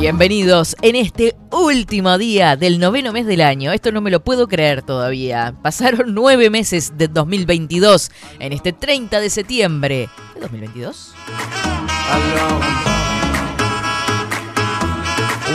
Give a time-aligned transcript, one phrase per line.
[0.00, 3.72] Bienvenidos en este último día del noveno mes del año.
[3.72, 5.56] Esto no me lo puedo creer todavía.
[5.60, 10.08] Pasaron nueve meses de 2022 en este 30 de septiembre.
[10.34, 11.14] ¿De 2022?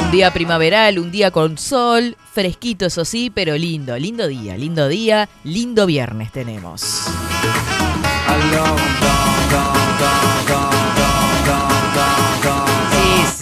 [0.04, 4.90] Un día primaveral, un día con sol, fresquito eso sí, pero lindo, lindo día, lindo
[4.90, 7.06] día, lindo viernes tenemos.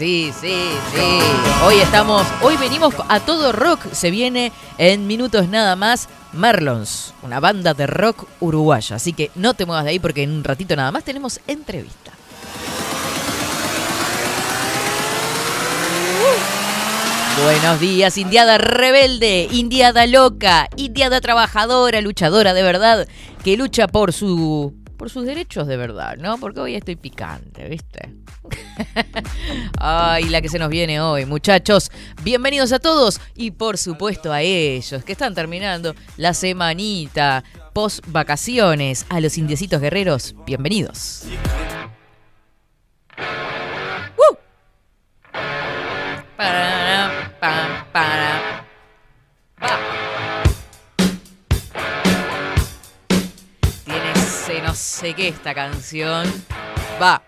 [0.02, 0.58] Sí, sí,
[0.96, 1.20] sí.
[1.64, 3.82] Hoy estamos, hoy venimos a todo rock.
[3.92, 8.96] Se viene en minutos nada más Merlons, una banda de rock uruguaya.
[8.96, 12.14] Así que no te muevas de ahí porque en un ratito nada más tenemos entrevista.
[17.44, 23.08] Buenos días, Indiada rebelde, Indiada loca, Indiada trabajadora, luchadora de verdad,
[23.44, 26.38] que lucha por su por sus derechos de verdad, ¿no?
[26.38, 28.14] Porque hoy estoy picante, ¿viste?
[29.80, 31.90] Ay, la que se nos viene hoy, muchachos.
[32.22, 37.44] Bienvenidos a todos y por supuesto a ellos que están terminando la semanita
[37.74, 39.08] post vacaciones.
[39.10, 41.24] A los indiecitos guerreros, bienvenidos.
[43.18, 44.38] ¡Woo!
[47.92, 48.61] Para.
[54.81, 56.28] Sé qué esta canción.
[57.02, 57.22] Va.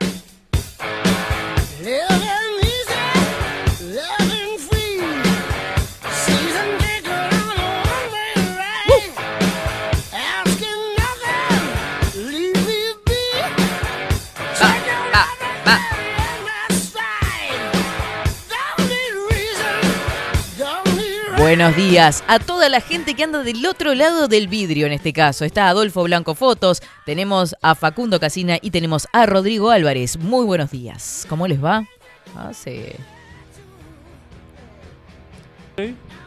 [21.56, 25.14] Buenos días a toda la gente que anda del otro lado del vidrio en este
[25.14, 25.46] caso.
[25.46, 30.18] Está Adolfo Blanco Fotos, tenemos a Facundo Casina y tenemos a Rodrigo Álvarez.
[30.18, 31.28] Muy buenos días.
[31.30, 31.88] ¿Cómo les va?
[32.36, 32.86] Ah, sí.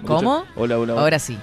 [0.06, 0.44] ¿Cómo?
[0.54, 0.92] Hola, hola.
[0.92, 1.36] Ahora sí.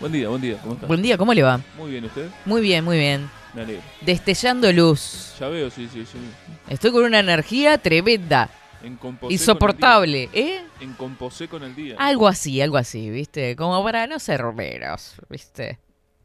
[0.00, 0.56] Buen día, buen día.
[0.62, 0.88] ¿Cómo estás?
[0.88, 1.60] Buen día, ¿cómo le va?
[1.76, 2.30] Muy bien, ¿usted?
[2.46, 3.28] Muy bien, muy bien.
[3.52, 3.82] Me alegro.
[4.00, 5.34] Destellando luz.
[5.38, 6.18] Ya veo, sí, sí, sí.
[6.66, 8.48] Estoy con una energía tremenda.
[8.82, 10.60] En composé Insoportable, ¿eh?
[10.80, 11.96] En composé con el día.
[11.98, 13.54] Algo así, algo así, ¿viste?
[13.56, 15.78] Como para no ser romeros, ¿viste?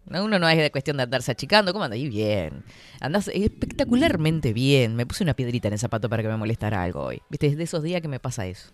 [0.06, 1.74] No, Uno no es de cuestión de andarse achicando.
[1.74, 2.00] ¿Cómo andas?
[2.00, 2.64] Y bien.
[3.02, 4.96] Andás espectacularmente bien.
[4.96, 7.22] Me puse una piedrita en el zapato para que me molestara algo hoy.
[7.30, 7.48] ¿Viste?
[7.48, 8.72] Es de esos días que me pasa eso.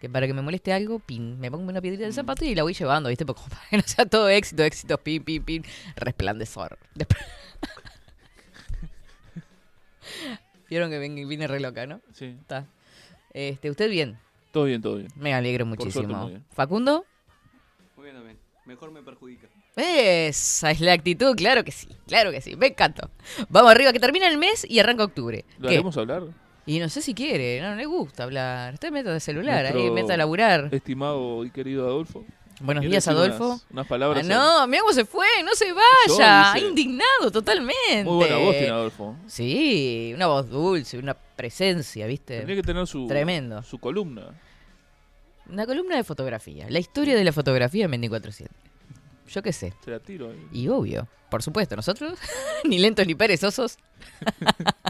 [0.00, 2.54] Que para que me moleste algo, pin, me pongo una piedrita en el zapato y
[2.54, 3.26] la voy llevando, ¿viste?
[3.26, 5.62] Porque para que no sea todo éxito, éxito, pin, pin, pin,
[5.96, 6.78] resplandezor.
[10.70, 12.00] Vieron que vine re loca, ¿no?
[12.12, 12.36] Sí.
[12.40, 12.66] Está.
[13.32, 14.18] Este, ¿Usted bien?
[14.52, 15.08] Todo bien, todo bien.
[15.16, 16.22] Me alegro Por suerte, muchísimo.
[16.22, 16.44] muy bien.
[16.52, 17.04] ¿Facundo?
[17.96, 18.38] Muy bien también.
[18.66, 19.48] Mejor me perjudica.
[19.76, 23.08] Esa es la actitud, claro que sí, claro que sí, me encanto.
[23.48, 25.44] Vamos arriba, que termina el mes y arranca octubre.
[25.58, 25.74] ¿Lo ¿Qué?
[25.76, 26.24] haremos hablar?
[26.66, 28.74] Y no sé si quiere, no, no le gusta hablar.
[28.74, 30.68] Usted meta de celular, ahí, meta a laburar.
[30.72, 32.24] Estimado y querido Adolfo.
[32.60, 33.46] Buenos ¿quiere días, Adolfo.
[33.46, 34.26] Unas, unas palabras.
[34.30, 36.54] Ah, no, cómo se fue, no se vaya.
[36.58, 36.68] Yo.
[36.68, 38.04] Indignado totalmente.
[38.04, 39.16] Muy buena voz tiene Adolfo.
[39.26, 42.36] Sí, una voz dulce, una presencia, ¿viste?
[42.36, 43.62] Tendría que tener su, Tremendo.
[43.62, 44.26] su columna.
[45.48, 46.66] Una columna de fotografía.
[46.68, 48.48] La historia de la fotografía en 24-7.
[49.28, 49.72] Yo qué sé.
[49.82, 50.48] Se la tiro ahí.
[50.52, 52.18] Y obvio, por supuesto, nosotros,
[52.64, 53.78] ni lentos ni perezosos.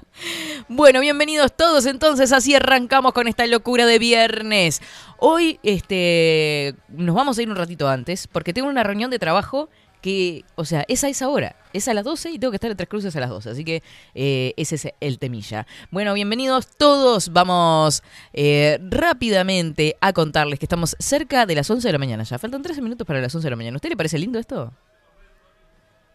[0.69, 4.81] bueno, bienvenidos todos entonces, así arrancamos con esta locura de viernes.
[5.19, 9.69] Hoy este, nos vamos a ir un ratito antes, porque tengo una reunión de trabajo
[10.00, 12.70] que, o sea, es a esa hora, es a las 12 y tengo que estar
[12.70, 13.82] en Tres Cruces a las 12, así que
[14.14, 15.67] eh, ese es el temilla.
[15.90, 18.02] Bueno, bienvenidos todos, vamos
[18.32, 22.62] eh, rápidamente a contarles que estamos cerca de las 11 de la mañana ya, faltan
[22.62, 23.75] 13 minutos para las 11 de la mañana.
[23.76, 24.73] ¿A usted le parece lindo esto?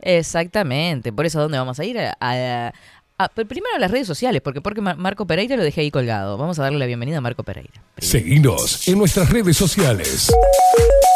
[0.01, 1.97] Exactamente, por eso ¿a dónde vamos a ir?
[1.99, 2.73] A,
[3.17, 6.37] a- pero primero las redes sociales, porque porque Mar- Marco Pereira lo dejé ahí colgado.
[6.37, 7.81] Vamos a darle la bienvenida a Marco Pereira.
[7.97, 10.31] Seguinos en nuestras redes sociales.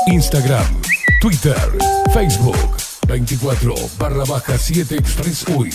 [0.07, 0.65] Instagram,
[1.21, 1.57] Twitter,
[2.13, 2.57] Facebook,
[3.07, 5.71] 24 barra baja 7 Express UI.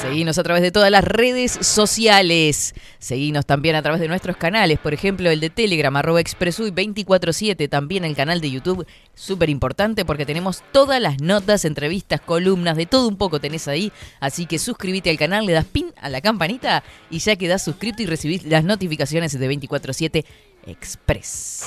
[0.00, 2.74] Seguinos a través de todas las redes sociales.
[2.98, 7.68] Seguinos también a través de nuestros canales, por ejemplo, el de Telegram, arroba expresuy 247,
[7.68, 12.86] también el canal de YouTube, súper importante porque tenemos todas las notas, entrevistas, columnas, de
[12.86, 13.90] todo un poco tenés ahí.
[14.20, 18.02] Así que suscríbete al canal, le das pin a la campanita y ya quedás suscrito
[18.02, 20.24] y recibís las notificaciones de 247
[20.66, 21.64] Express.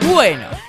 [0.07, 0.64] Bueno.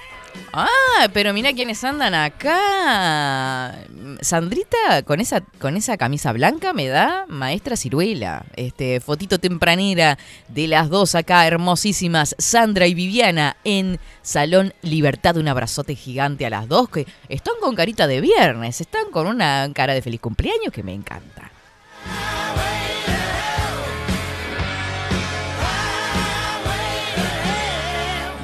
[0.58, 3.74] Ah, pero mira quiénes andan acá.
[4.22, 8.46] Sandrita con esa con esa camisa blanca me da maestra ciruela.
[8.56, 10.16] Este fotito tempranera
[10.48, 16.50] de las dos acá hermosísimas, Sandra y Viviana en Salón Libertad, un abrazote gigante a
[16.50, 20.72] las dos que están con carita de viernes, están con una cara de feliz cumpleaños
[20.72, 21.50] que me encanta.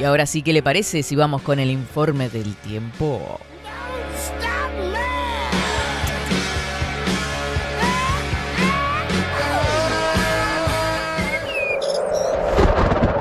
[0.03, 3.39] Y ahora sí, ¿qué le parece si vamos con el informe del tiempo?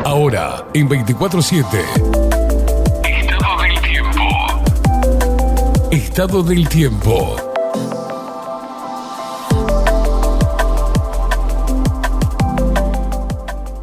[0.03, 1.65] Ahora, en 24-7.
[3.03, 4.21] Estado del tiempo.
[5.91, 7.50] Estado del tiempo.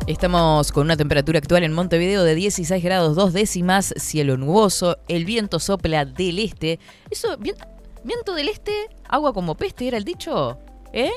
[0.09, 5.27] Estamos con una temperatura actual en Montevideo de 16 grados 2 décimas, cielo nuboso, el
[5.27, 6.81] viento sopla del este.
[7.11, 7.57] Eso, vien-
[8.05, 8.73] viento del este,
[9.07, 10.59] agua como peste, era el dicho,
[10.95, 11.11] ¿eh?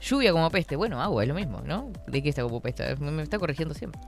[0.00, 1.92] Lluvia como peste, bueno, agua es lo mismo, ¿no?
[2.08, 2.96] ¿De qué está como peste?
[2.96, 4.00] Me está corrigiendo siempre.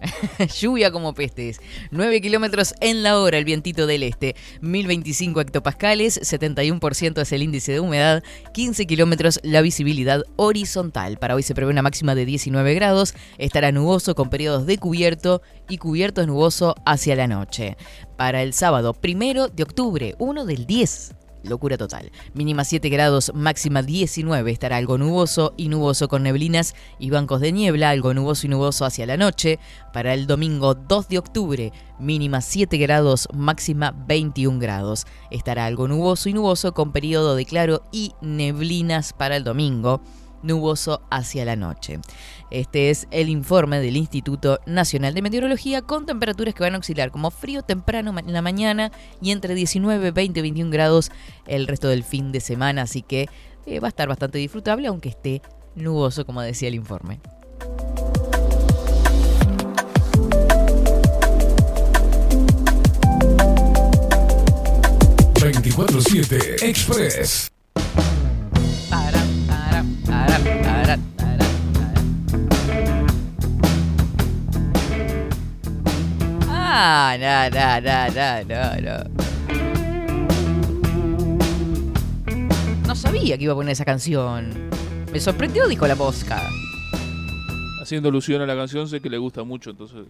[0.60, 1.60] Lluvia como pestes.
[1.90, 4.36] 9 kilómetros en la hora el vientito del este.
[4.60, 8.22] 1025 hectopascales, 71% es el índice de humedad,
[8.54, 11.18] 15 kilómetros la visibilidad horizontal.
[11.18, 15.42] Para hoy se prevé una máxima de 19 grados, estará nuboso con periodos de cubierto
[15.68, 17.76] y cubierto nuboso hacia la noche.
[18.16, 21.17] Para el sábado, primero de octubre, 1 del 10.
[21.48, 22.12] Locura total.
[22.34, 24.50] Mínima 7 grados, máxima 19.
[24.50, 28.84] Estará algo nuboso y nuboso con neblinas y bancos de niebla, algo nuboso y nuboso
[28.84, 29.58] hacia la noche.
[29.92, 35.06] Para el domingo 2 de octubre, mínima 7 grados, máxima 21 grados.
[35.30, 40.00] Estará algo nuboso y nuboso con periodo de claro y neblinas para el domingo.
[40.42, 42.00] Nuboso hacia la noche.
[42.50, 47.10] Este es el informe del Instituto Nacional de Meteorología con temperaturas que van a oscilar
[47.10, 51.10] como frío temprano en la mañana y entre 19, 20, 21 grados
[51.46, 52.82] el resto del fin de semana.
[52.82, 53.28] Así que
[53.66, 55.42] eh, va a estar bastante disfrutable aunque esté
[55.74, 57.20] nuboso como decía el informe.
[65.40, 66.62] Express.
[66.62, 67.57] 24-7 Express.
[76.50, 79.04] Ah, no, no, no, no, no,
[82.86, 82.94] no.
[82.94, 84.70] Sabía que iba a poner esa canción.
[85.12, 86.42] Me sorprendió, dijo la mosca.
[87.80, 90.04] Haciendo alusión a la canción, sé que le gusta mucho, entonces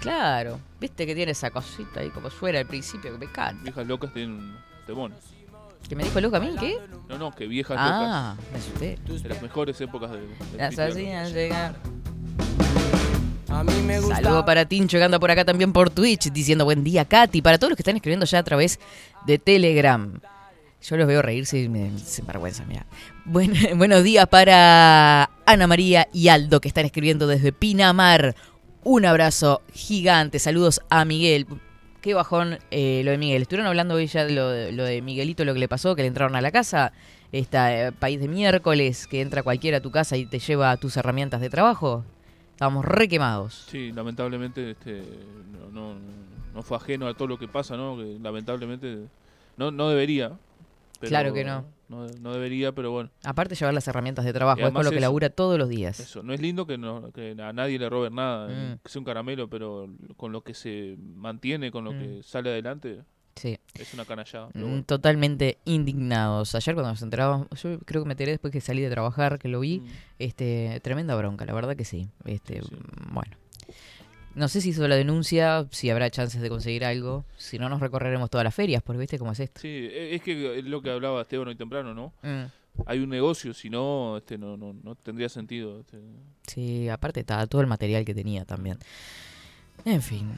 [0.00, 3.62] Claro, viste que tiene esa cosita ahí como suena al principio que me encanta.
[3.62, 4.54] viejas locas tienen
[4.86, 5.12] temón.
[5.90, 6.52] ¿Que me dijo loca a mí?
[6.60, 6.78] ¿Qué?
[7.08, 8.96] No, no, que viejas Ah, me asusté.
[9.04, 11.74] de las mejores épocas de, del Las asesinas llegan.
[13.48, 14.14] A mí me gusta.
[14.14, 17.42] Saludo para Tincho que anda por acá también por Twitch diciendo buen día, Katy.
[17.42, 18.78] Para todos los que están escribiendo ya a través
[19.26, 20.20] de Telegram.
[20.80, 22.86] Yo los veo reírse y me se vergüenza, mira.
[23.24, 28.36] Buen- buenos días para Ana María y Aldo que están escribiendo desde Pinamar.
[28.84, 30.38] Un abrazo gigante.
[30.38, 31.48] Saludos a Miguel.
[32.00, 33.42] Qué bajón eh, lo de Miguel.
[33.42, 36.02] Estuvieron hablando hoy ya de lo, de lo de Miguelito, lo que le pasó, que
[36.02, 36.92] le entraron a la casa.
[37.32, 41.40] Esta país de miércoles, que entra cualquiera a tu casa y te lleva tus herramientas
[41.40, 42.04] de trabajo.
[42.52, 43.66] Estábamos re quemados.
[43.70, 45.02] Sí, lamentablemente este,
[45.52, 45.94] no, no,
[46.54, 47.96] no fue ajeno a todo lo que pasa, ¿no?
[47.96, 48.98] Que lamentablemente
[49.56, 50.32] no, no debería.
[50.98, 51.64] pero- Claro que no.
[51.90, 52.06] No.
[52.06, 55.00] no debería, pero bueno, Aparte llevar las herramientas de trabajo, es con lo que eso-
[55.02, 56.00] labura todos los días.
[56.00, 56.22] eso.
[56.22, 58.78] No es lindo que, no, que a nadie le roben nada, Mm.
[58.82, 61.98] que sea un caramelo, pero con lo que se mantiene, con lo Mm.
[61.98, 63.02] que sale adelante,
[63.36, 63.58] Sí.
[63.74, 64.48] es una canallada.
[64.54, 64.84] Mm, bueno.
[64.84, 66.54] Totalmente indignados.
[66.54, 69.48] Ayer cuando nos enterábamos, yo creo que me enteré después que salí de trabajar, que
[69.48, 69.86] lo vi, Mm.
[70.18, 72.08] este, tremenda bronca, la verdad que sí.
[72.24, 72.68] Este, Sí.
[73.12, 73.36] bueno.
[74.34, 77.24] No sé si hizo la denuncia, si habrá chances de conseguir algo.
[77.36, 79.60] Si no, nos recorreremos todas las ferias, porque viste cómo es esto.
[79.60, 82.12] Sí, e- es que es lo que hablaba Esteban hoy temprano, ¿no?
[82.22, 82.44] Mm.
[82.86, 85.80] Hay un negocio, si no, este, no, no, no tendría sentido.
[85.80, 85.98] Este.
[86.46, 88.78] Sí, aparte está todo el material que tenía también.
[89.84, 90.30] En fin.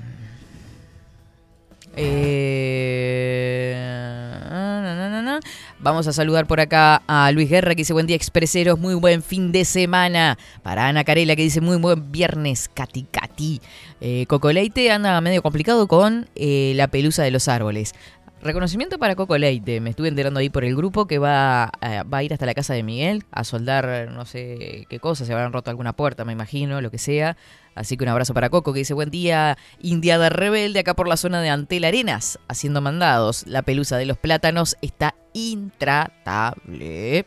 [1.97, 3.53] Eh.
[5.83, 9.21] Vamos a saludar por acá a Luis Guerra que dice buen día expreseros, muy buen
[9.21, 10.39] fin de semana.
[10.63, 13.61] Para Ana Carela que dice muy buen viernes, Cati Cati.
[14.01, 17.95] Eh, Coco Leite anda medio complicado con eh, la pelusa de los árboles.
[18.43, 19.81] Reconocimiento para Coco Leite.
[19.81, 22.55] Me estuve enterando ahí por el grupo que va, a- va a ir hasta la
[22.55, 25.25] casa de Miguel a soldar no sé qué cosa.
[25.25, 27.37] Se habrán roto alguna puerta, me imagino, lo que sea.
[27.77, 31.17] Así que un abrazo para Coco que dice buen día, Indiada Rebelde, acá por la
[31.17, 33.47] zona de Antel Arenas, haciendo mandados.
[33.47, 37.25] La pelusa de los plátanos está intratable.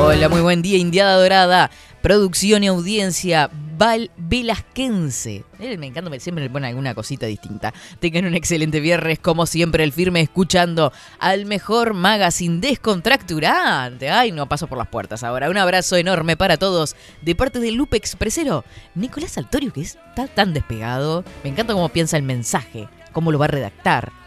[0.00, 1.70] Hola, muy buen día, Indiada Dorada.
[2.02, 3.50] Producción y audiencia,
[3.82, 5.44] Val Velasquense.
[5.58, 7.74] Me encanta, siempre le ponen alguna cosita distinta.
[7.98, 14.08] Tengan un excelente viernes, como siempre, el firme escuchando al mejor magazine descontracturante.
[14.08, 15.50] Ay, no paso por las puertas ahora.
[15.50, 18.64] Un abrazo enorme para todos de parte del Lupe Expresero.
[18.94, 21.24] Nicolás Altorio, que está tan despegado.
[21.42, 24.21] Me encanta cómo piensa el mensaje, cómo lo va a redactar.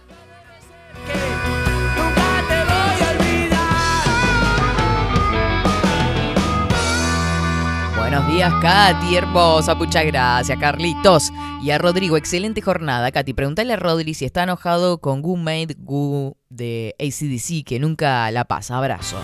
[8.16, 11.34] Buenos días, Katy, hermosa, muchas gracias, Carlitos.
[11.62, 13.12] Y a Rodrigo, excelente jornada.
[13.12, 18.32] Katy, pregúntale a Rodri si está enojado con Goo Made Goo de ACDC, que nunca
[18.32, 18.78] la pasa.
[18.78, 19.18] Abrazo.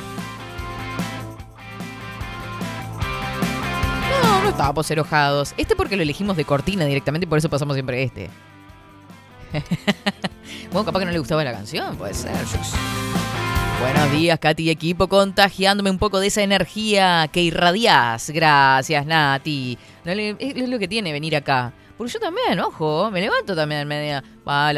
[4.23, 5.53] No, no estábamos enojados.
[5.55, 8.29] Este porque lo elegimos de cortina directamente y por eso pasamos siempre este.
[10.73, 12.35] bueno, capaz que no le gustaba la canción, puede ser.
[13.81, 18.29] Buenos días, Katy y equipo, contagiándome un poco de esa energía que irradiás.
[18.29, 19.75] Gracias, Nati.
[20.05, 21.73] Es, lo que tiene venir acá.
[21.97, 24.23] Porque yo también, ojo, me levanto también en media.
[24.45, 24.71] A,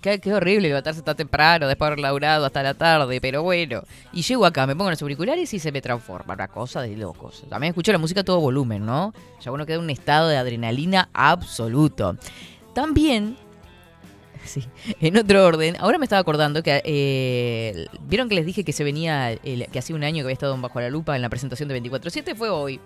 [0.00, 3.84] qué, qué horrible levantarse tan temprano, después de haber laburado hasta la tarde, pero bueno.
[4.12, 6.34] Y llego acá, me pongo los auriculares y se me transforma.
[6.34, 7.44] Una cosa de locos.
[7.48, 9.14] También escucho la música a todo volumen, ¿no?
[9.40, 12.16] Ya uno queda en un estado de adrenalina absoluto.
[12.74, 13.36] También
[14.54, 14.64] Sí,
[15.00, 18.84] en otro orden, ahora me estaba acordando que eh, vieron que les dije que se
[18.84, 21.68] venía, que hace un año que había estado en Bajo la Lupa en la presentación
[21.68, 22.80] de 24-7, fue hoy.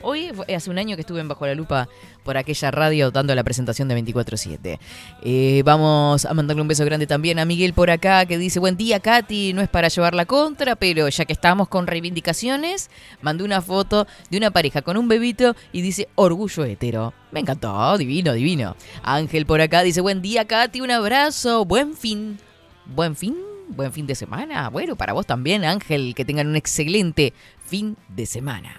[0.00, 1.88] Hoy fue- hace un año que estuve en Bajo la Lupa
[2.22, 4.78] por aquella radio dando la presentación de 24-7.
[5.22, 8.76] Eh, vamos a mandarle un beso grande también a Miguel por acá que dice, buen
[8.76, 12.90] día Katy, no es para llevar la contra, pero ya que estamos con reivindicaciones,
[13.22, 17.12] mandé una foto de una pareja con un bebito y dice orgullo hetero.
[17.32, 18.76] Me encantó, divino, divino.
[19.02, 22.38] Ángel por acá dice, buen día Katy, un abrazo, buen fin.
[22.86, 23.36] Buen fin,
[23.68, 24.68] buen fin de semana.
[24.70, 27.32] Bueno, para vos también Ángel, que tengan un excelente
[27.66, 28.76] fin de semana.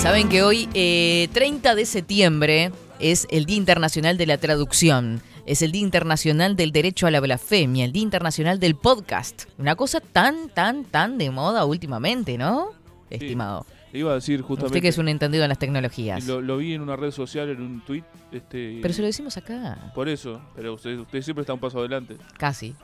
[0.00, 5.20] Saben que hoy, eh, 30 de septiembre, es el Día Internacional de la Traducción.
[5.44, 9.44] Es el Día Internacional del Derecho a la Blasfemia, el Día Internacional del Podcast.
[9.58, 12.70] Una cosa tan, tan, tan de moda últimamente, ¿no?
[13.10, 13.66] Estimado.
[13.92, 14.66] Le iba a decir justamente.
[14.66, 16.24] Usted que es un entendido en las tecnologías.
[16.24, 18.04] lo vi en una red social, en un tweet.
[18.32, 21.78] Este, Pero se lo decimos acá, Por eso, pero usted, usted siempre está un paso
[21.78, 22.16] adelante.
[22.38, 22.74] casi.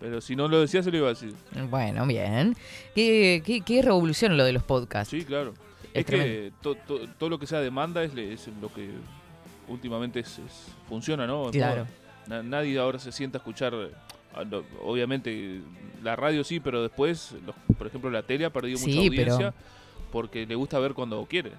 [0.00, 1.32] Pero si no lo decía, se lo iba a decir.
[1.70, 2.56] Bueno, bien.
[2.94, 5.10] ¿Qué, qué, qué revolución lo de los podcasts?
[5.10, 5.54] Sí, claro.
[5.94, 8.90] Es Es, que to- to- todo lo que sea demanda es, es lo que
[9.68, 10.40] últimamente es,
[10.88, 11.50] funciona, ¿no?
[11.50, 11.86] Claro.
[12.26, 13.74] Na- nadie ahora se sienta a escuchar.
[14.34, 15.60] a lo- Obviamente,
[16.02, 19.02] la radio sí, pero después, los- por ejemplo, la tele ha perdido mucha pero-
[19.34, 19.54] audiencia
[20.10, 21.52] porque le gusta ver cuando quiere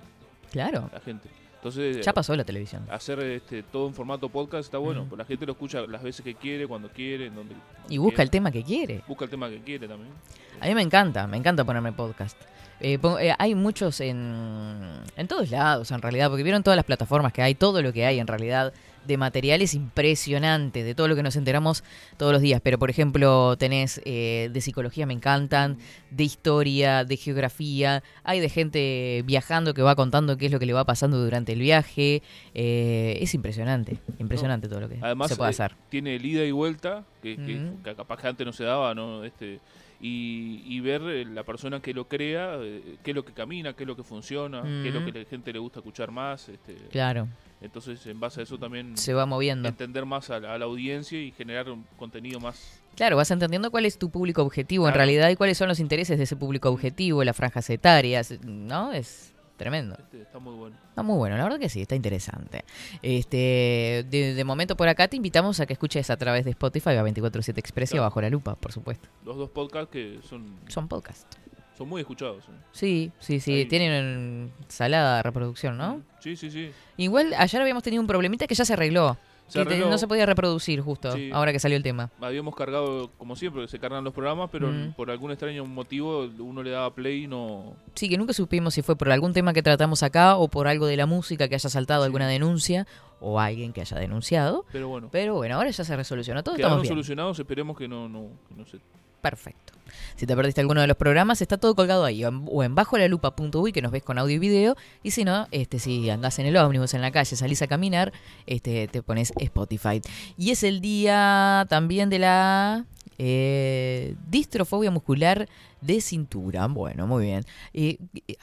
[0.52, 0.90] Claro.
[0.92, 1.30] la gente.
[1.56, 2.84] Entonces, Ya pasó la televisión.
[2.90, 5.06] hacer este, todo en formato podcast está bueno.
[5.08, 7.56] Porque La gente lo escucha las veces que quiere, cuando quiere, en donde
[7.90, 8.24] Y busca quiere.
[8.24, 9.02] el tema que quiere.
[9.08, 10.12] busca el tema que quiere también.
[10.60, 12.38] A mí me encanta, me encanta ponerme podcast.
[12.84, 17.32] Eh, eh, hay muchos en, en todos lados, en realidad, porque vieron todas las plataformas
[17.34, 18.74] que hay, todo lo que hay en realidad
[19.06, 21.84] de materiales impresionantes, de todo lo que nos enteramos
[22.18, 22.62] todos los días.
[22.64, 25.78] Pero, por ejemplo, tenés eh, de psicología, me encantan,
[26.12, 30.66] de historia, de geografía, hay de gente viajando que va contando qué es lo que
[30.66, 32.22] le va pasando durante el viaje.
[32.54, 35.76] Eh, es impresionante, impresionante todo lo que Además, se puede eh, hacer.
[35.90, 39.24] tiene el ida y vuelta, que, que capaz que antes no se daba, ¿no?
[39.24, 39.60] Este,
[40.06, 43.72] y, y ver eh, la persona que lo crea, eh, qué es lo que camina,
[43.72, 46.50] qué es lo que funciona, qué es lo que la gente le gusta escuchar más.
[46.50, 47.30] Este, Claro,
[47.62, 49.70] Entonces, en base a eso también se va moviendo.
[49.70, 52.82] entender más a la, a la audiencia y generar un contenido más...
[52.98, 56.18] Claro, vas entendiendo cuál es tu público objetivo en realidad y cuáles son los intereses
[56.18, 58.92] de ese público objetivo, las franjas etarias, ¿no?
[58.92, 59.96] Es tremendo.
[60.00, 60.76] Este, está muy bueno.
[60.90, 62.64] Está muy bueno, la verdad que sí, está interesante.
[63.02, 66.92] Este, de, de momento por acá te invitamos a que escuches a través de Spotify
[66.92, 68.04] a 24-7 Express y Claro.
[68.04, 69.08] Bajo la Lupa, por supuesto.
[69.26, 71.32] Los dos podcasts que son, Son podcast.
[71.78, 72.46] son muy escuchados.
[72.46, 72.52] ¿eh?
[72.72, 73.66] Sí, sí, sí, Ahí.
[73.66, 76.02] tienen salada reproducción, ¿no?
[76.20, 76.72] Sí, sí, sí.
[76.98, 79.18] Igual ayer habíamos tenido un problemita que ya se arregló.
[79.48, 79.90] Se arregló.
[79.90, 81.30] no se podía reproducir justo, Sí.
[81.32, 82.10] ahora que salió el tema.
[82.22, 84.94] Habíamos cargado, como siempre, se cargan los programas, pero Mm.
[84.94, 87.76] por algún extraño motivo uno le daba play y no...
[87.96, 90.88] Sí, que nunca supimos si fue por algún tema que tratamos acá o por algo
[90.88, 92.06] de la música que haya saltado Sí.
[92.08, 92.88] alguna denuncia
[93.20, 94.66] o alguien que haya denunciado.
[94.72, 96.90] Pero bueno, Pero bueno, ahora ya se resolucionó todo, estamos bien.
[96.92, 98.80] solucionados, esperemos que no, no, que no se...
[99.24, 99.72] Perfecto.
[100.18, 103.08] Si te perdiste alguno de los programas, está todo colgado ahí, o en, bajo la
[103.08, 104.76] lupa.uy, que nos ves con audio y video.
[105.02, 108.12] Y si no, este, si andás en el ómnibus, en la calle, salís a caminar,
[108.48, 110.02] este, te pones Spotify.
[110.38, 112.86] Y es el día también de la
[113.18, 115.48] eh, distrofobia muscular
[115.80, 116.68] de cintura.
[116.68, 117.46] Bueno, muy bien.
[117.74, 118.36] Eh, eh,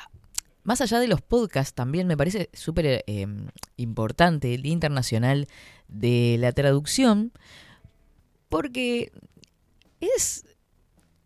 [0.64, 3.26] más allá de los podcasts, también me parece súper eh,
[3.76, 5.46] importante el Día Internacional
[5.88, 7.32] de la Traducción,
[8.48, 9.12] porque
[10.00, 10.44] es,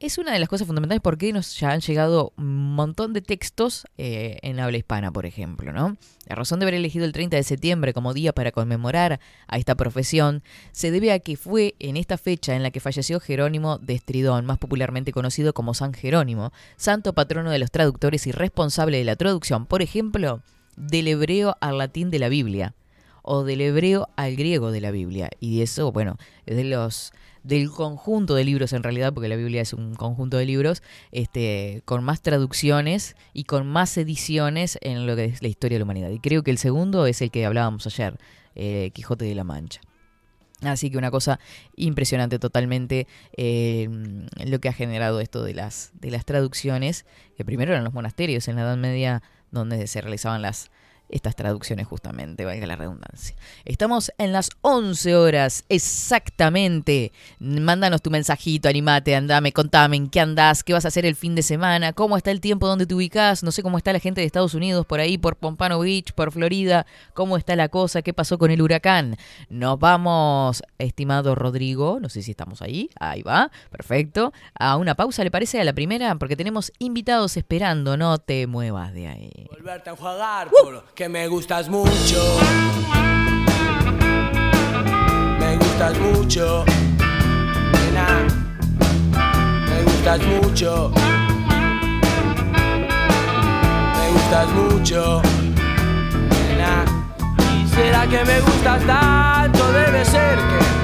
[0.07, 3.87] es una de las cosas fundamentales porque nos ya han llegado un montón de textos
[3.97, 5.97] eh, en habla hispana, por ejemplo, ¿no?
[6.27, 9.75] La razón de haber elegido el 30 de septiembre como día para conmemorar a esta
[9.77, 10.43] profesión
[10.73, 14.45] se debe a que fue en esta fecha en la que falleció Jerónimo de Estridón,
[14.45, 19.17] más popularmente conocido como San Jerónimo, santo patrono de los traductores y responsable de la
[19.17, 20.43] traducción, por ejemplo,
[20.77, 22.75] del hebreo al latín de la Biblia
[23.25, 25.31] o del hebreo al griego de la Biblia.
[25.41, 26.17] Y eso, bueno,
[26.47, 27.13] es de los
[27.43, 30.83] del conjunto de libros en realidad, porque la Biblia es un conjunto de libros,
[31.13, 35.81] este, con más traducciones y con más ediciones en lo que es la historia de
[35.81, 36.11] la humanidad.
[36.11, 38.19] Y creo que el segundo es el que hablábamos ayer,
[38.55, 39.81] eh, Quijote de la Mancha.
[40.63, 41.39] Así que una cosa
[41.77, 43.07] impresionante totalmente
[43.37, 43.89] eh,
[44.47, 47.05] lo que ha generado esto de las, de las traducciones,
[47.37, 50.71] que primero eran los monasterios en la Edad Media donde se realizaban las,
[51.09, 53.37] estas traducciones justamente, valga la redundancia.
[53.65, 57.13] Estamos en las 11 horas exactamente.
[57.39, 61.35] Mándanos tu mensajito, animate, andame, contame en qué andás, qué vas a hacer el fin
[61.35, 64.21] de semana, cómo está el tiempo, dónde te ubicás, no sé cómo está la gente
[64.21, 68.13] de Estados Unidos por ahí, por Pompano Beach, por Florida, cómo está la cosa, qué
[68.13, 69.17] pasó con el huracán.
[69.49, 75.23] Nos vamos, estimado Rodrigo, no sé si estamos ahí, ahí va, perfecto, a una pausa,
[75.23, 76.15] ¿le parece a la primera?
[76.17, 79.47] Porque tenemos invitados esperando, no te muevas de ahí.
[79.51, 80.51] Volverte a enjuagar
[80.95, 82.23] porque me gustas mucho.
[85.41, 86.65] Me gustas mucho.
[87.73, 88.07] Nena.
[89.71, 90.93] Me gustas mucho.
[93.97, 95.23] Me gustas mucho.
[96.31, 96.85] Nena.
[97.41, 99.73] ¿Y será que me gustas tanto?
[99.73, 100.84] Debe ser que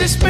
[0.00, 0.29] this.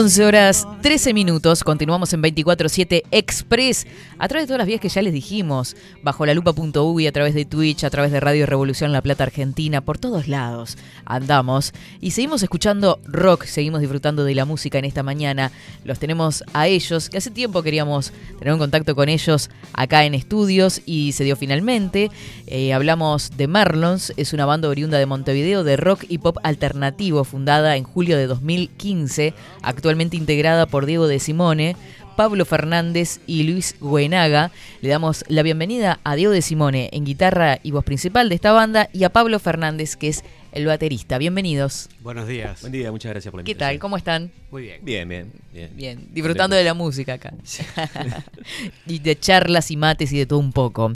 [0.00, 1.62] 11 horas 13 minutos.
[1.62, 3.86] Continuamos en 24-7 Express.
[4.18, 5.76] A través de todas las vías que ya les dijimos.
[6.02, 9.82] Bajo la lupa.uy, a través de Twitch, a través de Radio Revolución La Plata Argentina.
[9.82, 11.74] Por todos lados andamos.
[12.00, 13.44] Y seguimos escuchando rock.
[13.44, 15.52] Seguimos disfrutando de la música en esta mañana.
[15.84, 17.10] Los tenemos a ellos.
[17.10, 20.80] Que hace tiempo queríamos tener un contacto con ellos acá en estudios.
[20.86, 22.10] Y se dio finalmente.
[22.46, 24.14] Eh, hablamos de Marlons.
[24.16, 27.24] Es una banda oriunda de Montevideo de rock y pop alternativo.
[27.24, 31.76] Fundada en julio de 2015 actualmente integrada por Diego de Simone,
[32.16, 34.50] Pablo Fernández y Luis Guenaga.
[34.82, 38.52] Le damos la bienvenida a Diego de Simone en guitarra y voz principal de esta
[38.52, 41.16] banda y a Pablo Fernández, que es el baterista.
[41.16, 41.88] Bienvenidos.
[42.00, 42.60] Buenos días.
[42.60, 43.78] Buen día, muchas gracias por la ¿Qué tal?
[43.78, 44.32] ¿Cómo están?
[44.50, 44.80] Muy bien.
[44.84, 45.70] Bien, bien, bien.
[45.76, 47.32] Bien, disfrutando de la música acá.
[48.86, 50.92] y de charlas y mates y de todo un poco.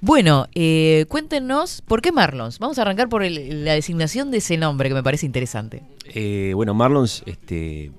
[0.00, 2.58] Bueno, eh, cuéntenos, ¿por qué Marlons?
[2.58, 5.82] Vamos a arrancar por el- la designación de ese nombre que me parece interesante.
[6.12, 7.92] Eh, bueno, Marlons este,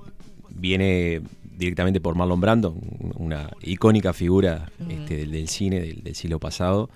[0.58, 1.22] viene
[1.58, 2.76] directamente por Marlon Brando,
[3.16, 6.90] una icónica figura este, del, del cine del, del siglo pasado.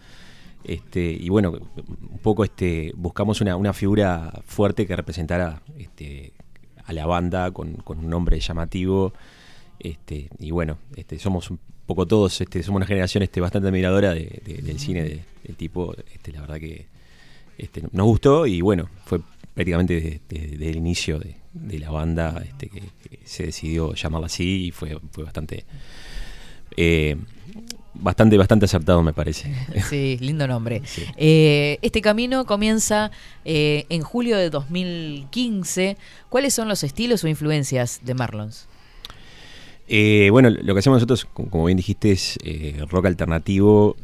[0.63, 6.33] Este, y bueno, un poco este, buscamos una, una figura fuerte que representara este,
[6.85, 9.13] a la banda con, con un nombre llamativo.
[9.79, 14.13] Este, y bueno, este, somos un poco todos, este, somos una generación este, bastante admiradora
[14.13, 15.95] de- de- del cine de- del tipo.
[16.13, 16.85] Este, la verdad que
[17.57, 19.19] este, nos gustó y bueno, fue
[19.53, 23.93] prácticamente desde, desde- desde el inicio de, de la banda este, que, que se decidió
[23.93, 25.65] llamarla así y fue, fue bastante,
[26.77, 27.17] eh,
[27.93, 29.53] bastante, bastante acertado me parece.
[29.89, 30.81] Sí, lindo nombre.
[30.85, 31.03] Sí.
[31.17, 33.11] Eh, este camino comienza
[33.45, 35.97] eh, en julio de 2015.
[36.29, 38.67] ¿Cuáles son los estilos o influencias de Marlons?
[39.93, 42.37] Eh, bueno, lo que hacemos nosotros, como bien dijiste, es
[42.89, 43.97] rock alternativo.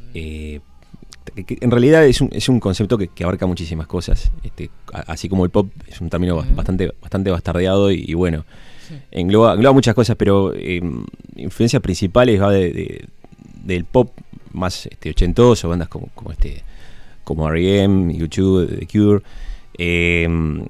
[1.46, 4.32] Que- en realidad es un, es un concepto que, que abarca muchísimas cosas.
[4.44, 8.46] Este, a- así como el pop es un término bastante, bastante bastardeado y, y bueno,
[9.12, 10.82] engloba, engloba muchas cosas, pero eh,
[11.36, 13.06] influencias principales va de, de-
[13.64, 14.12] del pop
[14.54, 16.64] más este, ochentoso, bandas como, como este
[17.24, 19.22] como R.E.M., U2, The Cure.
[19.78, 20.66] eh, un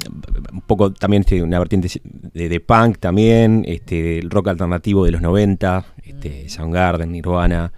[0.66, 1.88] poco también este, una vertiente
[2.34, 7.72] de, de punk también, este, el rock alternativo de los 90, este, Soundgarden, Nirvana,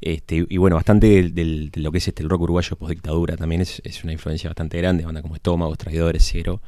[0.00, 2.90] este, y bueno, bastante del- del- de lo que es este, el rock uruguayo post
[2.90, 6.60] dictadura también es, es una influencia bastante grande, bandas como Estómagos, Traidores, Cero,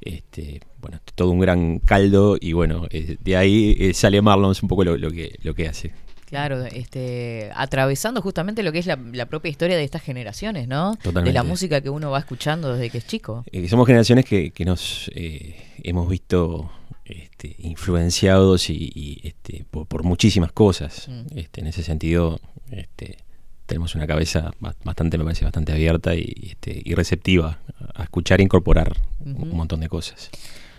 [0.00, 4.68] este, bueno, todo un gran caldo y bueno, eh, de ahí eh, sale Marlons un
[4.68, 5.92] poco lo, lo que, lo que hace.
[6.26, 10.96] Claro, este, atravesando justamente lo que es la, la propia historia de estas generaciones, ¿no?
[10.96, 11.28] Totalmente.
[11.30, 13.44] De la música que uno va escuchando desde que es chico.
[13.52, 16.70] Eh, somos generaciones que, que nos eh, hemos visto
[17.04, 21.08] este, influenciados y, y, este, por, por muchísimas cosas.
[21.08, 21.38] Mm.
[21.38, 22.40] Este, en ese sentido,
[22.70, 23.18] este,
[23.66, 27.58] tenemos una cabeza ba- bastante, me parece, bastante abierta y, este, y receptiva
[27.94, 30.30] a escuchar e incorporar un- montón de cosas.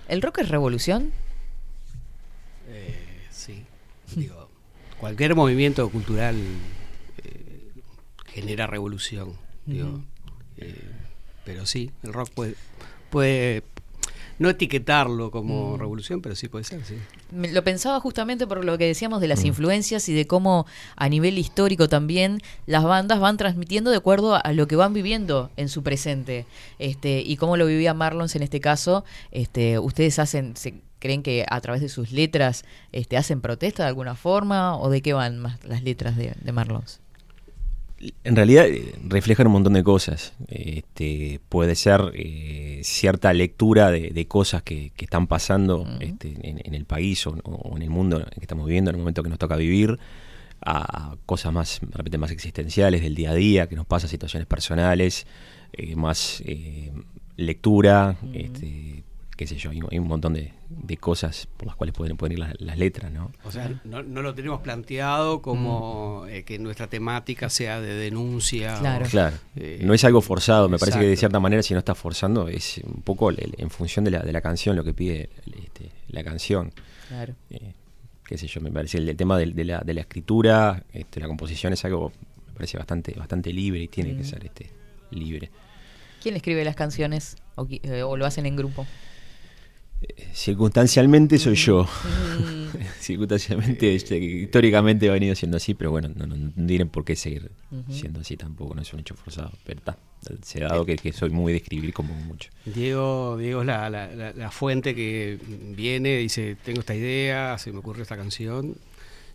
[0.07, 1.11] ¿El rock es revolución?
[2.69, 2.95] Eh,
[3.31, 3.63] sí.
[4.15, 4.49] Digo,
[4.99, 6.35] cualquier movimiento cultural
[7.23, 7.71] eh,
[8.27, 9.33] genera revolución.
[9.65, 10.01] Digo,
[10.57, 10.75] eh,
[11.43, 12.55] pero sí, el rock puede,
[13.09, 13.63] puede
[14.39, 15.79] no etiquetarlo como Mm.
[15.79, 16.95] revolución, pero sí puede ser, sí.
[17.31, 19.47] Me- Lo pensaba justamente por lo que decíamos de las Mm.
[19.47, 24.51] influencias y de cómo a nivel histórico también las bandas van transmitiendo de acuerdo a
[24.53, 26.45] lo que van viviendo en su presente.
[26.79, 29.05] Este, y cómo lo vivía Marlons en este caso.
[29.31, 33.89] Este, ustedes hacen, se, creen que a través de sus letras este, hacen protesta de
[33.89, 36.99] alguna forma o de qué van más las letras de, de Marlons?
[38.23, 40.33] En realidad eh, reflejan un montón de cosas.
[40.47, 46.61] Este, puede ser eh, cierta lectura de, de cosas que, que están pasando este, en,
[46.63, 49.23] en el país o, o en el mundo en que estamos viviendo, en el momento
[49.23, 49.97] que nos toca vivir,
[50.65, 54.47] a cosas más, de repente, más existenciales del día a día, que nos pasa situaciones
[54.47, 55.27] personales,
[55.73, 56.91] eh, más eh,
[57.38, 59.03] lectura, este,
[59.38, 62.34] qué sé yo, hay, hay un montón de, de cosas por las cuales pueden, pueden
[62.34, 63.32] ir las, las letras, ¿no?
[63.43, 68.76] O sea, no, no lo tenemos planteado como eh, que nuestra temática sea de denuncia.
[68.78, 69.05] o- Claro.
[69.09, 71.93] Claro, Eh, no es algo forzado, me parece que de cierta manera si no está
[71.95, 74.93] forzando es un poco el- el- en función de la, de la canción lo que
[74.93, 75.30] pide
[75.63, 76.72] este, la canción.
[77.09, 77.36] Claro.
[77.51, 77.74] Eh,
[78.26, 81.28] qué sé yo, me parece el, el tema de, la, de la escritura, este, la
[81.28, 82.11] composición es algo,
[82.47, 84.26] me parece bastante, bastante libre y tiene que Mm.
[84.26, 84.72] ser este,
[85.11, 85.51] libre.
[86.24, 88.88] ¿Quién escribe las canciones o, eh, o lo hacen en grupo?
[90.34, 91.84] Circunstancialmente soy yo.
[91.84, 92.66] Mm.
[92.99, 97.16] Circunstancialmente, este, históricamente ha venido siendo así, pero bueno, no, no, no tienen por qué
[97.16, 97.51] seguir
[97.89, 99.51] siendo así tampoco, no es un hecho forzado.
[99.66, 99.97] Pero está,
[100.43, 102.49] se ha dado que, que soy muy de escribir como mucho.
[102.66, 105.38] Diego, Diego es la, la- la- la fuente que
[105.76, 108.76] viene, dice, tengo esta idea, se me ocurre esta canción,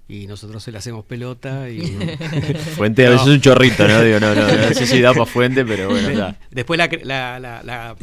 [0.09, 1.81] y nosotros se la hacemos pelota y...
[2.77, 3.33] Fuente a veces No.
[3.33, 4.03] es un chorrito, ¿no?
[4.03, 6.37] Digo, no, no, no sé si da para fuente, pero bueno, está.
[6.51, 7.97] Después la,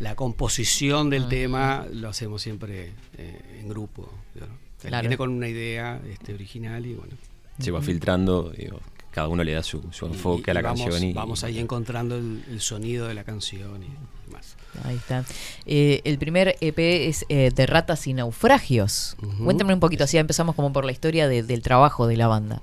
[0.00, 4.10] la- composición del tema lo hacemos siempre eh, en grupo.
[4.34, 4.46] ¿no?
[4.80, 5.02] Claro.
[5.02, 7.12] viene con una idea este, original y bueno.
[7.58, 8.80] Se va filtrando, digo,
[9.10, 12.16] cada uno le da su, su enfoque a la vamos, canción y vamos ahí encontrando
[12.16, 13.88] el, el sonido de la canción y
[14.26, 14.56] demás.
[14.84, 15.24] Ahí está.
[15.66, 19.16] Eh, el primer EP es eh, De Ratas y Naufragios.
[19.22, 19.44] Ujú.
[19.44, 22.62] Cuéntame un poquito, así empezamos como por la historia de- del trabajo de la banda.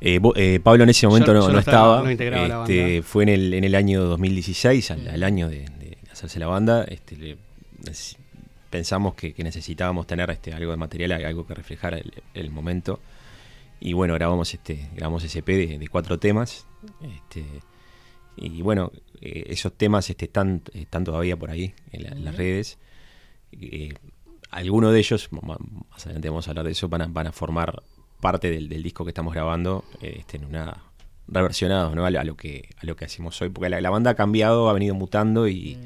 [0.00, 3.24] Eh, eh, Pablo en ese momento Yo- no, yo no no estaba, no este, fue
[3.24, 6.84] en el, en el año 2016, al, al año de, de hacerse la banda.
[6.84, 7.36] Este, le-
[8.70, 13.00] pensamos que, que necesitábamos tener este, algo de material, algo que reflejara el, el momento.
[13.80, 16.66] Y bueno, grabamos este grabamos ese EP de, de cuatro temas.
[17.02, 17.44] Este,
[18.36, 22.36] y bueno, eh, esos temas este, están, están todavía por ahí en, la- en las
[22.36, 22.78] redes.
[24.50, 25.58] Algunos de ellos, más
[26.06, 27.82] adelante vamos a hablar de eso, van a, van a formar
[28.20, 30.82] parte del, del disco que estamos grabando eh, este, en una
[31.28, 32.06] reversionado ¿no?
[32.06, 34.14] a, lo- a lo que a lo que hacemos hoy porque la, la banda ha
[34.14, 35.78] cambiado ha venido mutando y,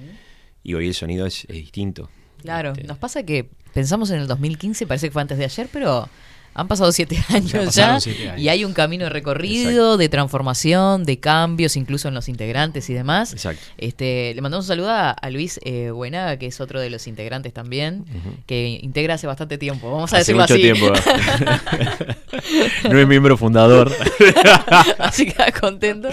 [0.62, 2.08] y hoy el sonido es, es distinto.
[2.40, 5.68] Claro, Este, nos pasa que pensamos en el 2015, parece que fue antes de ayer,
[5.72, 6.08] pero
[6.54, 8.40] han pasado siete años ya, pasaron siete años.
[8.40, 13.32] y hay un camino recorrido de transformación, de cambios, incluso en los integrantes y demás.
[13.32, 13.62] Exacto.
[13.78, 17.52] Este, le mandamos un saludo a, Luis eh, Buenaga, que es otro de los integrantes
[17.54, 18.04] también,
[18.46, 19.90] que integra hace bastante tiempo.
[19.90, 20.62] Vamos a hace decirlo mucho así.
[20.62, 20.92] tiempo
[22.90, 23.90] no es miembro fundador
[24.98, 26.08] Así que contento.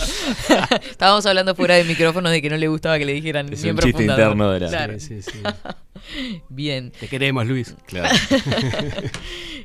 [0.89, 3.63] Estábamos hablando fuera de micrófono de que no le gustaba que le dijeran Es un
[3.63, 4.21] miembro chiste fundador.
[4.33, 4.99] interno de la- Claro.
[4.99, 5.39] Sí, sí, sí.
[6.49, 6.91] Bien.
[6.97, 7.75] Te queremos, Luis.
[7.87, 8.07] claro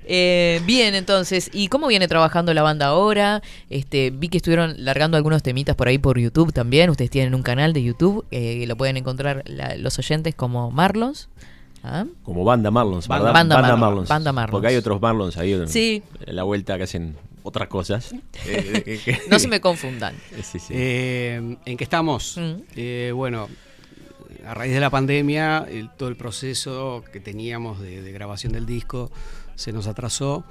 [0.06, 3.42] Eh, bien, entonces, ¿y cómo viene trabajando la banda ahora?
[3.70, 6.90] Este, vi que estuvieron largando algunos temitas por ahí por YouTube también.
[6.90, 11.28] Ustedes tienen un canal de YouTube, eh, lo pueden encontrar la- los oyentes como Marlons.
[11.86, 12.06] ¿Ah?
[12.22, 13.30] como banda Marlons Banda-.
[13.30, 14.52] Banda Marlons, Marlons Banda Marlons.
[14.52, 16.02] porque hay otros Marlons ahí Sí.
[16.24, 18.12] en la vuelta que hacen otras cosas
[18.46, 20.14] Eh, eh, No se me confundan.
[20.42, 20.72] sí, sí.
[20.74, 22.38] Eh, ¿En qué estamos?
[22.38, 22.52] Mm.
[22.76, 23.48] Eh, bueno,
[24.46, 28.64] a raíz de la pandemia, el- todo el proceso que teníamos de, de grabación del
[28.64, 29.10] disco
[29.56, 30.44] se nos atrasó,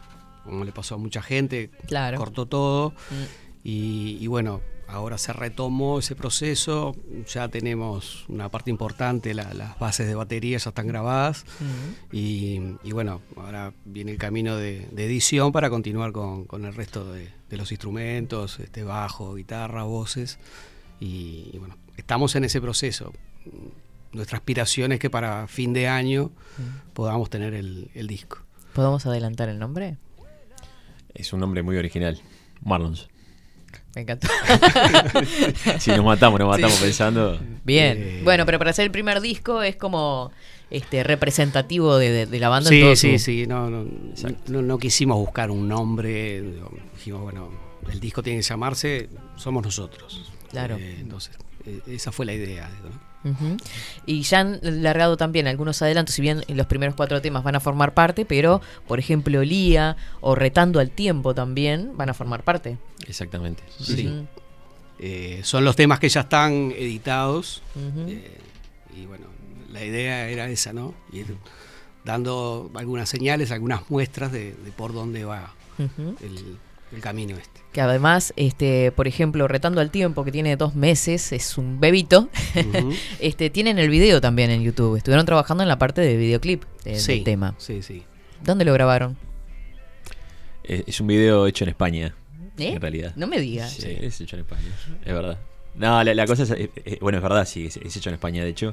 [0.44, 2.18] como le pasó a mucha gente, Claro.
[2.18, 2.92] cortó todo.
[2.92, 3.24] Mm.
[3.66, 6.94] Y, y bueno, ahora se retomó ese proceso,
[7.34, 11.46] ya tenemos una parte importante, la- las bases de batería ya están grabadas.
[11.62, 12.16] Mm.
[12.16, 16.74] Y, y bueno, ahora viene el camino de, de edición para continuar con, con el
[16.76, 20.40] resto de, de los instrumentos, este bajo, guitarra, voces.
[21.00, 23.14] Y, y bueno, estamos en ese proceso.
[24.12, 26.32] Nuestra aspiración es que para fin de año
[26.94, 28.40] podamos tener el, el disco.
[28.74, 29.98] ¿Podemos adelantar el nombre?
[31.16, 32.20] es un nombre muy original
[32.64, 33.08] Marlons
[33.96, 34.28] Me encantó.
[35.80, 36.84] si nos matamos nos matamos Sí.
[36.86, 37.98] pensando Bien.
[38.00, 40.32] Eh, bueno, pero para hacer el primer disco es como
[40.72, 43.46] este representativo de, de- de la banda en Sí, todo sí, su- sí.
[43.48, 43.86] No, no,
[44.48, 46.42] no, no quisimos buscar un nombre.
[46.96, 47.50] Dijimos, bueno,
[47.92, 50.32] el disco tiene que llamarse Somos Nosotros.
[50.50, 50.78] Claro.
[50.78, 52.70] Eh, entonces, eh, esa fue la idea.
[52.72, 52.90] digo,
[54.06, 57.60] Y ya han largado también algunos adelantos, si bien los primeros cuatro temas van a
[57.60, 62.78] formar parte, pero por ejemplo Lía o Retando al Tiempo también van a formar parte.
[63.08, 64.26] exactamente Sí.
[65.00, 67.62] Eh, son los temas que ya están editados.
[68.08, 68.38] Eh,
[68.96, 69.26] y bueno,
[69.72, 70.94] la idea era esa, ¿no?
[71.12, 71.36] Ir
[72.06, 76.58] dando algunas señales, algunas muestras de, de por dónde va el,
[76.94, 77.62] el camino este.
[77.72, 82.30] Que además, este, por ejemplo, Retando al Tiempo, que tiene dos meses, es un bebito,
[83.20, 84.96] este, tienen el video también en YouTube.
[84.98, 87.56] Estuvieron trabajando en la parte de videoclip de- Sí, del tema.
[87.58, 88.04] Sí, sí.
[88.44, 89.18] ¿Dónde lo grabaron?
[90.64, 92.16] es, es un video hecho en España
[92.58, 92.74] ¿Eh?
[92.74, 93.72] en realidad No me digas.
[93.74, 94.62] Sí, es hecho en España,
[95.04, 95.40] es verdad.
[95.76, 98.14] No, la, la cosa es, eh, eh, bueno, es verdad, sí, es, es hecho en
[98.16, 98.44] España.
[98.44, 98.70] De hecho,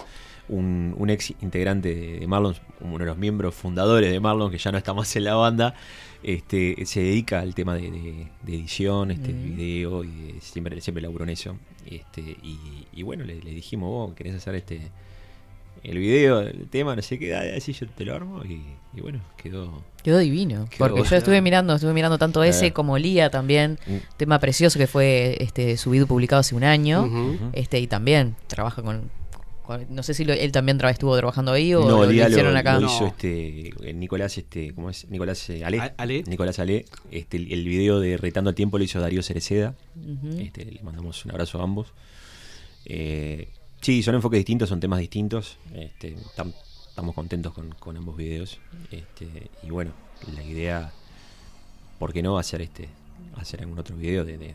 [0.50, 4.58] un, un ex integrante de, de Marlons, uno de los miembros fundadores de Marlons, que
[4.58, 5.74] ya no está más en la banda,
[6.22, 9.56] este, se dedica al tema de, de- de edición, este, de Mm.
[9.56, 11.56] video, y de- siempre, siempre laburó en eso.
[11.86, 12.58] Este, y,
[12.92, 14.80] y bueno, le, le dijimos, vos querés hacer este
[15.82, 18.60] el video, el tema, no sé qué, así yo te lo armo, y,
[18.94, 19.82] y bueno, quedó...
[20.02, 20.66] Quedó divino.
[20.68, 23.78] Quedó porque yo estuve mirando, estuve mirando tanto ese como Lía también.
[23.86, 23.96] Mm.
[24.18, 27.38] Tema precioso que fue este subido y publicado hace un año.
[27.54, 29.10] Este, y también trabaja con.
[29.78, 32.74] No sé si lo- él también tra- estuvo trabajando ahí o no, lo, hicieron acá.
[32.74, 32.86] lo No.
[32.94, 35.08] hizo este eh, Nicolás este ¿cómo es?
[35.08, 36.22] Nicolás eh, Ale.
[36.26, 39.74] Nicolás Ale este el, el video de Retando el tiempo lo hizo Darío Cereceda
[40.38, 41.88] este, le mandamos un abrazo a ambos
[42.84, 43.48] Eh,
[43.80, 46.54] sí son enfoques distintos son temas distintos este, tam-
[46.88, 48.58] estamos contentos con, con ambos videos
[48.90, 49.26] este,
[49.62, 49.92] y bueno
[50.34, 50.92] la idea
[51.98, 52.88] por qué no hacer este
[53.36, 54.54] hacer algún otro video de, de-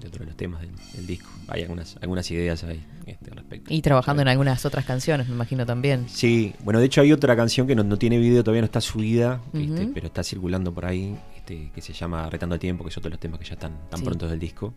[0.00, 3.36] de otro de los temas del, del disco hay algunas algunas ideas ahí este, al
[3.38, 6.06] respecto Y trabajando en algunas otras canciones, me imagino también.
[6.08, 8.80] Sí, bueno, de hecho hay otra canción que no, no tiene video, todavía no está
[8.80, 12.90] subida, este, pero está circulando por ahí, este, que se llama Retando el Tiempo, que
[12.90, 14.04] es otro de los temas que ya están tan Sí.
[14.04, 14.74] prontos del disco.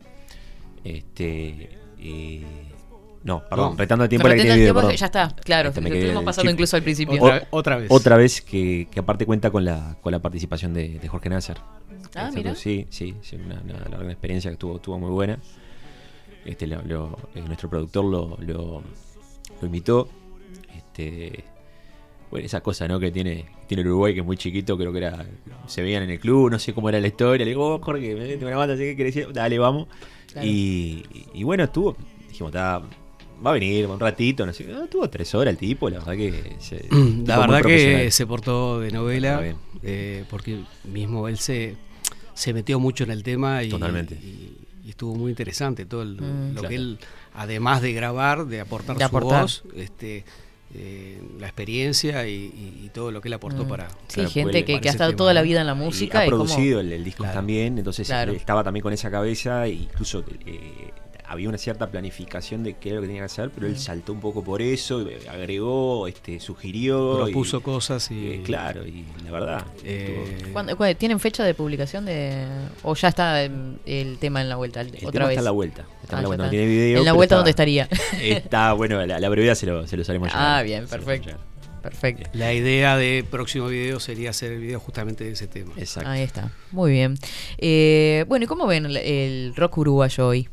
[0.83, 1.69] Este,
[3.23, 3.77] No, perdón, No.
[3.77, 4.93] retando el tiempo la que tiene video, perdón.
[4.95, 6.53] ya está, claro, Este, me lo estuvimos pasando chip.
[6.53, 7.21] incluso al principio.
[7.21, 7.87] Otra, otra vez.
[7.91, 11.57] Otra vez que, que aparte cuenta con la, con la participación de, de Jorge Nasser.
[12.15, 12.55] Ah, Este, mira.
[12.55, 15.37] Sí, sí, sí, una, una larga experiencia que estuvo, estuvo muy buena.
[16.45, 18.81] Este, lo- lo- eh, nuestro productor lo, lo,
[19.61, 20.09] lo invitó.
[20.75, 21.43] Este,
[22.31, 22.99] bueno, esa cosa ¿no?
[22.99, 25.25] que tiene, tiene el Uruguay, que es muy chiquito, creo que era.
[25.67, 27.43] Se veían en el club, no sé cómo era la historia.
[27.45, 28.83] Le digo, oh, Jorge, me me una banda, ¿sí?
[28.83, 29.33] ¿qué querés decir?
[29.33, 29.87] Dale, vamos.
[30.31, 30.47] Claro.
[30.47, 31.03] Y,
[31.33, 31.95] y bueno, estuvo.
[32.27, 32.79] Dijimos, "Está,
[33.45, 34.67] va a venir un ratito, no sé.
[34.73, 36.55] Ah, Estuvo tres horas el tipo, la verdad que.
[36.59, 36.87] se-
[37.25, 39.55] La verdad que se portó de novela, Está bien.
[39.83, 41.75] eh, porque mismo él se,
[42.39, 44.15] se metió mucho en el tema y, Totalmente.
[44.15, 46.47] y- y estuvo muy interesante todo el- Mm.
[46.49, 46.69] lo Claro.
[46.69, 46.97] que él,
[47.33, 49.41] además de grabar, de aportar De su aportar.
[49.41, 50.23] voz, este,
[50.73, 53.67] eh, la experiencia y, y- y todo lo que él aportó Mm.
[53.67, 53.89] para...
[54.07, 56.19] Sí, Claro, gente que, que ha estado tema, toda la vida en la Y música.
[56.21, 57.35] ha y cómo- producido el, el disco Claro.
[57.35, 58.31] también, entonces Claro.
[58.31, 60.91] él estaba también con esa cabeza e incluso eh,
[61.29, 63.77] había una cierta planificación de qué era lo que tenía que hacer, pero él Mm.
[63.77, 67.21] saltó un poco por eso, eh, agregó, este, sugirió.
[67.25, 68.27] Propuso y- cosas y...
[68.31, 69.65] eh, claro, y la verdad.
[69.83, 72.45] eh, estuvo- ¿Cuándo- cuál- ¿Tienen fecha de publicación de
[72.83, 74.81] o ya está el tema en la vuelta?
[74.81, 75.29] el otra tema vez.
[75.33, 75.85] está en la vuelta.
[76.03, 76.99] Está Ah, en la ya vuelta, no tiene video.
[76.99, 77.87] En la vuelta está- dónde estaría.
[78.21, 80.59] Está, bueno, la, la brevedad se lo, se los haremos llegar.
[80.59, 81.29] Ah, bien, perfecto.
[81.81, 82.29] Perfecto.
[82.33, 85.71] La idea de próximo video sería hacer el video justamente de ese tema.
[85.77, 86.09] Exacto.
[86.09, 86.51] Ahí está.
[86.71, 87.15] Muy bien.
[87.57, 90.49] Eh, bueno, ¿y cómo ven el, el rock uruguayo hoy?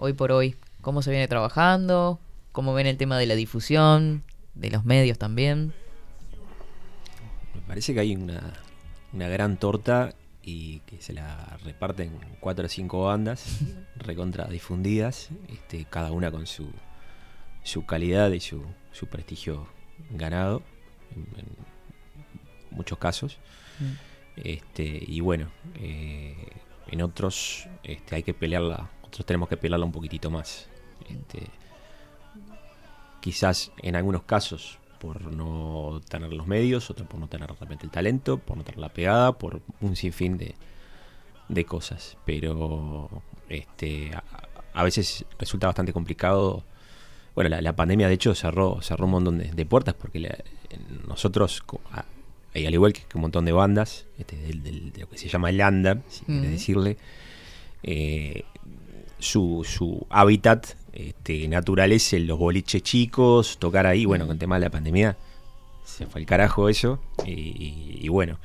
[0.00, 0.54] Hoy por hoy.
[0.80, 2.20] ¿Cómo se viene trabajando?
[2.52, 4.22] ¿Cómo ven el tema de la difusión?
[4.54, 5.74] De los medios también.
[7.52, 8.54] Me parece que hay una,
[9.12, 13.58] una gran torta y que se la reparten cuatro o cinco bandas
[13.96, 16.70] recontra difundidas, este, cada una con su,
[17.64, 19.66] su calidad y su, su prestigio
[20.10, 20.62] ganado
[21.10, 21.46] en, en
[22.70, 23.38] muchos casos.
[24.36, 26.36] Este, y bueno, eh,
[26.86, 30.68] en otros este, hay que pelearla, otros tenemos que pelearla un poquitito más.
[31.08, 31.46] Este,
[33.20, 37.90] quizás en algunos casos por no tener los medios, otros por no tener realmente el
[37.90, 40.54] talento, por no tener la pegada, por un sinfín de,
[41.48, 42.16] de cosas.
[42.24, 43.08] Pero
[43.48, 44.22] este a,
[44.74, 46.64] a veces resulta bastante complicado.
[47.34, 50.38] Bueno, la, la pandemia de hecho cerró, cerró un montón de, de puertas porque la-
[51.06, 52.04] nosotros, a-
[52.54, 55.60] y al igual que un montón de bandas, este, de lo que se llama el
[55.60, 56.96] under, si quieres decirle,
[57.84, 58.42] eh,
[59.18, 64.38] su, su hábitat este, natural es en los boliches chicos, tocar ahí, bueno, con el
[64.38, 65.16] tema de la pandemia
[65.84, 68.38] se fue al carajo eso, y, y- y bueno,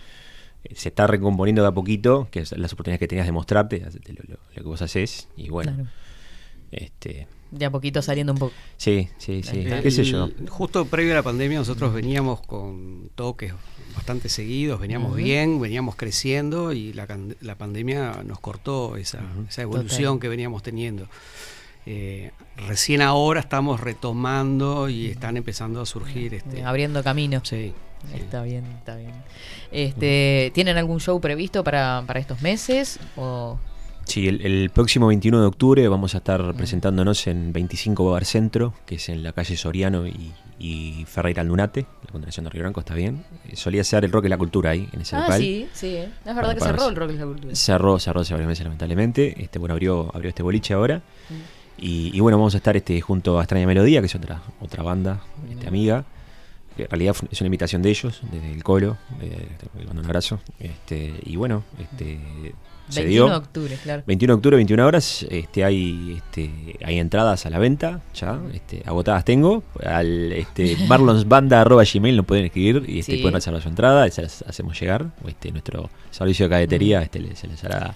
[0.63, 3.79] eh, se está recomponiendo de a poquito, que es las oportunidades que tenías de mostrarte,
[3.81, 5.89] lo, lo- lo que vos haces, y bueno, Claro.
[6.71, 8.53] este, De a poquito saliendo un poco.
[8.77, 10.29] sí, sí, sí, qué sé yo.
[10.49, 13.53] Justo previo a la pandemia nosotros veníamos con toques
[13.95, 17.07] bastante seguidos, veníamos bien, veníamos creciendo y la,
[17.41, 20.19] la pandemia nos cortó esa, esa evolución Total.
[20.19, 21.07] que veníamos teniendo.
[21.85, 22.31] Eh,
[22.67, 26.33] recién ahora estamos retomando y están empezando a surgir.
[26.33, 27.41] Este, Abriendo camino.
[27.43, 27.73] sí,
[28.11, 28.17] sí.
[28.17, 29.13] Está bien, está bien.
[29.71, 32.99] Este, ¿Tienen algún show previsto para, para estos meses?
[33.15, 33.59] O...
[34.05, 38.73] Sí, el, el próximo 21 de octubre vamos a estar presentándonos en 25 Bar Centro,
[38.85, 42.81] que es en la calle Soriano y, y Ferreira Aldunate, la continuación de Río Branco,
[42.81, 43.23] está bien.
[43.49, 45.39] Eh, solía ser el rock y la cultura ahí, en ese Ah, local.
[45.41, 45.87] sí, sí.
[45.95, 46.09] eh.
[46.25, 47.55] Es verdad que cerró el rock y la cultura.
[47.55, 49.41] Cerró, cerró hace varios meses lamentablemente.
[49.41, 51.01] Este, bueno, abrió, abrió este boliche ahora.
[51.77, 54.83] Y, y bueno, vamos a estar este, junto a Extraña Melodía, que es otra, otra
[54.83, 56.05] banda, este, amiga.
[56.77, 58.97] En realidad es una invitación de ellos, desde el Colo.
[59.21, 59.47] eh,
[59.77, 60.39] le mando un abrazo.
[60.59, 62.19] Este, y bueno, este,
[62.93, 63.29] se 21 dio.
[63.33, 64.03] de octubre, claro.
[64.07, 68.83] 21 de octubre, 21 horas, este, hay, este, hay entradas a la venta, ya, este,
[68.85, 69.63] agotadas tengo.
[69.85, 73.17] Al este, marlonsbanda.gmail nos pueden escribir y este, Sí.
[73.21, 75.07] pueden reservar su entrada, se las hacemos llegar.
[75.27, 77.95] Este, nuestro servicio de cadetería este, se les hará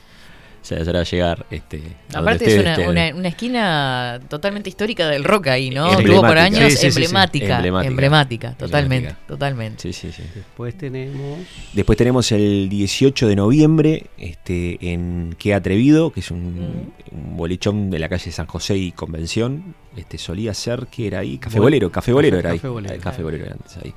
[0.68, 1.82] se les hará llegar este,
[2.14, 5.96] Aparte es una, una, una esquina totalmente histórica del rock ahí, ¿no?
[5.98, 6.88] Tuvo por años Sí, sí, sí, sí.
[6.88, 7.88] emblemática, Emblemática.
[7.90, 9.28] emblemática, totalmente, Emblemática.
[9.28, 9.82] totalmente.
[9.82, 10.24] Sí, sí, sí.
[10.36, 11.40] Después tenemos...
[11.74, 17.90] Después tenemos el 18 de noviembre este, en Qué Atrevido, que es un, un bolichón
[17.90, 19.76] de la calle San José y Convención.
[19.96, 22.58] Este, solía ser que era ahí, Café Bol- Bolero, Café Bolero Café- era ahí.
[22.58, 23.02] Café Bolero.
[23.02, 23.94] Café Bolero era antes ahí.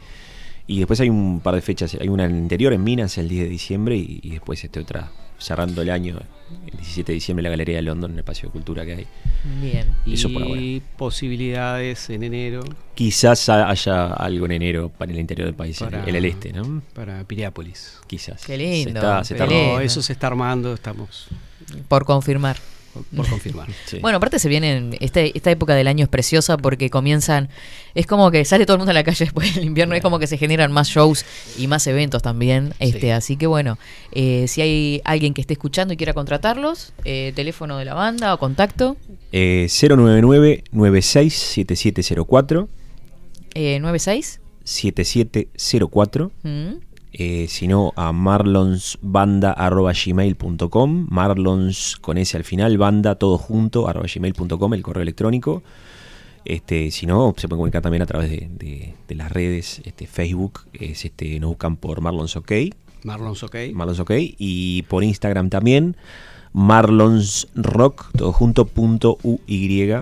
[0.67, 3.29] Y después hay un par de fechas, hay una en el interior, en Minas, el
[3.29, 5.11] 10 de diciembre, y, y después este otra,
[5.41, 6.19] cerrando el año,
[6.67, 8.93] el 17 de diciembre, en la Galería de London, en el Espacio de Cultura que
[8.95, 9.07] hay.
[9.61, 9.89] Bien.
[10.07, 10.61] Eso por ahora.
[10.61, 12.61] Y posibilidades en enero
[12.95, 16.25] Quizás ha- haya algo en enero para el interior del país, en- Para- en el
[16.25, 16.83] este, ¿no?
[16.95, 17.99] para Piriápolis.
[18.07, 18.45] Quizás.
[18.45, 19.81] Qué lindo, Se está, se está qué Pero lindo.
[19.81, 21.29] eso se está armando, estamos...
[21.89, 22.57] Por confirmar.
[23.15, 23.69] Por confirmar.
[24.01, 27.49] Bueno, aparte se viene, este, esta época del año es preciosa porque comienzan,
[27.95, 30.19] es como que sale todo el mundo a la calle después del invierno, es como
[30.19, 31.25] que se generan más shows
[31.59, 32.73] y más eventos también.
[32.79, 33.79] Este, Así que bueno,
[34.13, 38.35] eh, si hay alguien que esté escuchando y quiera contratarlos, eh, teléfono de la banda
[38.35, 38.97] o contacto.
[39.33, 42.69] Eh, 099-967704.
[43.55, 44.41] Eh, ¿96?
[44.65, 46.33] 7704.
[46.43, 46.73] Mm.
[47.13, 54.83] Eh, sino a marlonsbanda.gmail.com marlons con ese al final, banda todo junto, arroba gmail.com, el
[54.83, 55.63] correo electrónico.
[56.45, 60.07] Este, si no, se pueden comunicar también a través de, de- de las redes, este,
[60.07, 62.53] Facebook, es, este, nos buscan por Marlons OK.
[63.05, 63.57] Marlons OK.
[63.75, 64.13] Marlons OK.
[64.39, 65.97] Y por Instagram también,
[66.53, 69.93] Marlons Rock, todo junto, punto UY.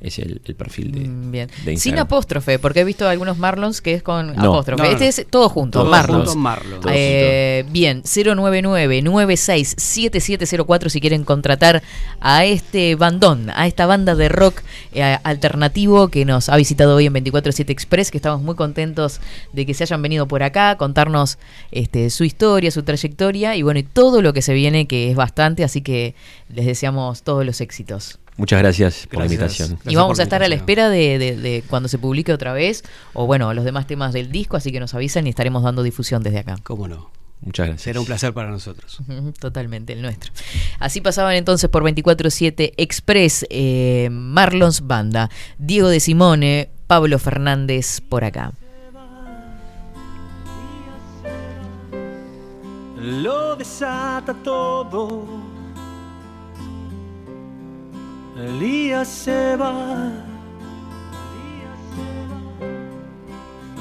[0.00, 1.50] Es el, el perfil de, Mm, Bien.
[1.64, 4.54] de Sin apóstrofe, porque he visto algunos Marlons que es con No.
[4.54, 4.82] apóstrofe.
[4.82, 4.94] No, no.
[4.94, 6.24] este es todo junto, Todo Marlons.
[6.30, 6.80] junto, Marlons.
[6.80, 11.82] Todo Eh, bien, 099-967704 si quieren contratar
[12.20, 17.06] a este bandón, a esta banda de rock eh, alternativo que nos ha visitado hoy
[17.06, 19.20] en 247 Express, que estamos muy contentos
[19.52, 21.38] de que se hayan venido por acá, contarnos
[21.72, 25.16] este, su historia, su trayectoria y bueno, y todo lo que se viene, que es
[25.16, 26.14] bastante, así que
[26.48, 28.18] les deseamos todos los éxitos.
[28.40, 29.60] Muchas gracias por la Gracias.
[29.68, 29.92] invitación.
[29.92, 32.82] Y vamos a estar a la espera de, de- de cuando se publique otra vez,
[33.12, 36.22] o bueno, los demás temas del disco, así que nos avisan y estaremos dando difusión
[36.22, 36.56] desde acá.
[36.62, 37.10] ¿Cómo no?
[37.42, 37.82] Muchas gracias.
[37.82, 38.98] Será un placer para nosotros.
[39.38, 40.32] Totalmente, el nuestro.
[40.78, 45.28] Así pasaban entonces por 24-7 Express, eh, Marlons Banda,
[45.58, 48.52] Diego de Simone, Pablo Fernández por acá.
[53.02, 55.26] lo desata todo.
[58.46, 60.12] Elías se va,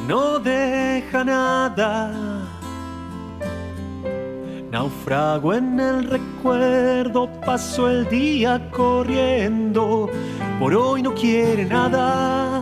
[0.08, 2.12] no deja nada.
[4.72, 10.10] Naufrago en el recuerdo, paso el día corriendo,
[10.60, 12.62] por hoy no quiere nada.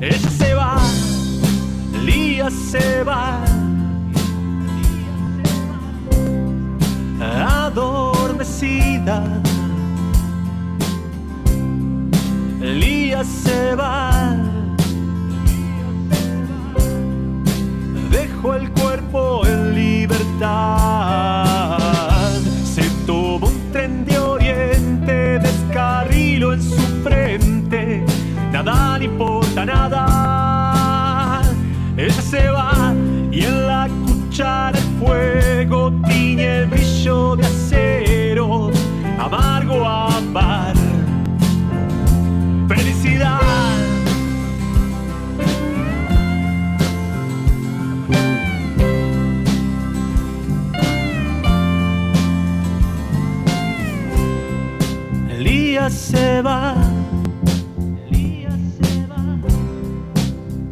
[0.00, 0.78] Ella se va,
[1.94, 3.44] Elías se va.
[7.66, 9.42] adormecida.
[12.60, 14.36] Elías se va.
[18.10, 20.46] Dejó el cuerpo en libertad.
[22.64, 28.04] Se tomó un tren de oriente, descarriló en su frente.
[28.52, 31.42] Nada le importa nada.
[31.96, 32.94] Ella se va
[33.32, 38.70] y en la cuchara el fuego tiñe el brillo de acero,
[39.18, 40.74] amargo ámbar,
[56.36, 56.74] se va.
[58.10, 59.22] Se va.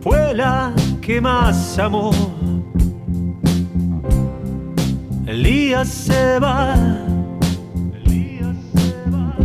[0.03, 2.11] Fue la que más amó.
[5.27, 6.75] Elías se va.
[8.75, 9.37] Se va.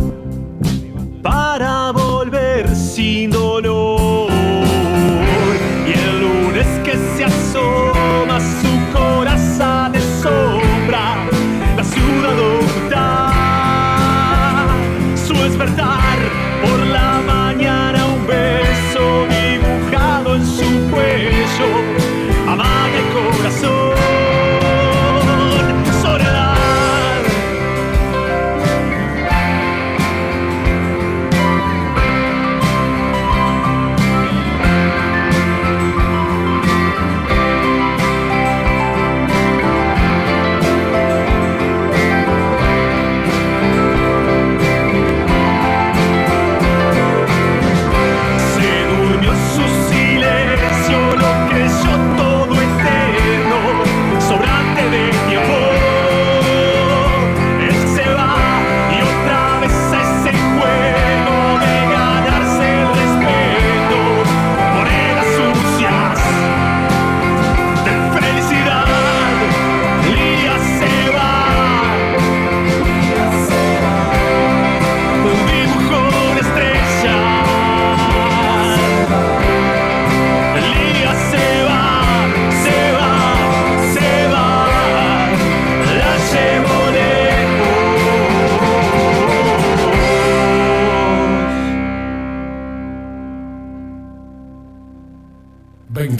[1.22, 3.49] Para volver sin dolor.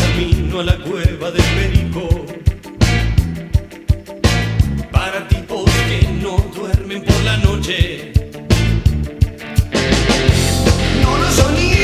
[0.00, 2.08] Camino a la cueva del perico.
[4.90, 8.12] Para tipos que no duermen por la noche.
[11.02, 11.79] No lo.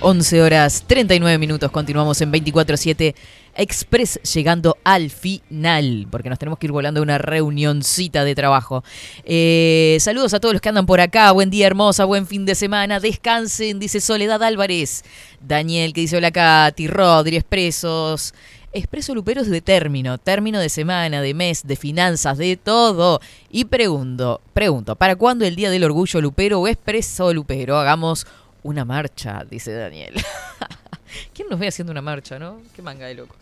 [0.00, 3.16] 11 horas 39 minutos, continuamos en 24-7
[3.56, 8.84] Express llegando al final, porque nos tenemos que ir volando a una reunioncita de trabajo.
[9.24, 12.54] Eh, saludos a todos los que andan por acá, buen día hermosa, buen fin de
[12.54, 15.02] semana, descansen, dice Soledad Álvarez.
[15.40, 18.34] Daniel que dice hola Katy, Rodri, Expresos.
[18.70, 23.18] Expreso Luperos de término, término de semana, de mes, de finanzas, de todo.
[23.50, 27.78] Y pregunto, pregunto, ¿para cuándo el Día del Orgullo Lupero o Expreso Lupero?
[27.78, 28.26] Hagamos
[28.62, 30.14] una marcha, dice Daniel.
[31.34, 32.60] ¿Quién nos ve haciendo una marcha, no?
[32.74, 33.36] Qué manga de locos.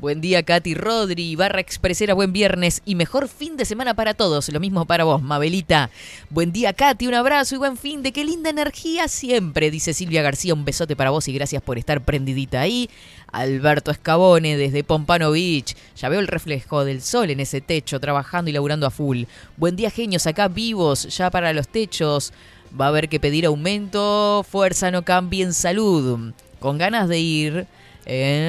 [0.00, 4.48] Buen día, Katy Rodri, barra expresera, buen viernes y mejor fin de semana para todos.
[4.48, 5.90] Lo mismo para vos, Mabelita.
[6.30, 10.22] Buen día, Katy, un abrazo y buen fin de qué linda energía siempre, dice Silvia
[10.22, 10.54] García.
[10.54, 12.88] Un besote para vos y gracias por estar prendidita ahí.
[13.32, 15.74] Alberto Escabone desde Pompano Beach.
[15.96, 19.24] Ya veo el reflejo del sol en ese techo, trabajando y laburando a full.
[19.56, 22.32] Buen día, genios, acá vivos, ya para los techos.
[22.78, 24.44] Va a haber que pedir aumento.
[24.48, 26.32] Fuerza, no cambien salud.
[26.60, 27.66] Con ganas de ir.
[28.06, 28.48] Eh,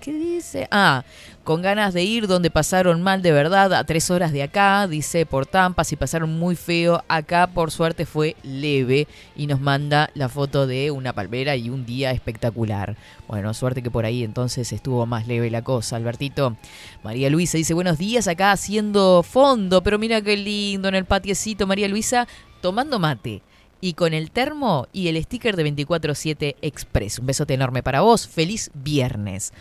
[0.00, 0.68] ¿Qué dice?
[0.70, 1.04] Ah,
[1.46, 5.26] con ganas de ir donde pasaron mal de verdad a tres horas de acá, dice
[5.26, 10.28] por Tampa, si pasaron muy feo, acá por suerte fue leve y nos manda la
[10.28, 12.96] foto de una palmera y un día espectacular.
[13.28, 16.56] Bueno, suerte que por ahí entonces estuvo más leve la cosa, Albertito.
[17.04, 21.68] María Luisa dice buenos días acá haciendo fondo, pero mira qué lindo en el patiecito,
[21.68, 22.26] María Luisa,
[22.60, 23.42] tomando mate
[23.80, 27.20] y con el termo y el sticker de 24-7 Express.
[27.20, 28.26] Un besote enorme para vos.
[28.26, 29.52] Feliz viernes.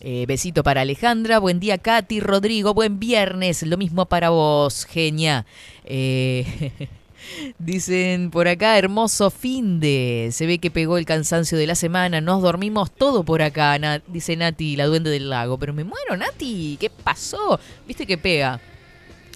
[0.00, 1.38] Eh, besito para Alejandra.
[1.38, 2.20] Buen día, Katy.
[2.20, 3.62] Rodrigo, buen viernes.
[3.62, 5.44] Lo mismo para vos, genia.
[5.84, 6.88] Eh,
[7.58, 10.30] dicen por acá, hermoso fin de.
[10.32, 12.22] Se ve que pegó el cansancio de la semana.
[12.22, 15.58] Nos dormimos todo por acá, dice Nati, la duende del lago.
[15.58, 16.78] Pero me muero, Nati.
[16.80, 17.60] ¿Qué pasó?
[17.86, 18.60] ¿Viste que pega?